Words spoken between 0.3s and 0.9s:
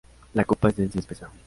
La copa es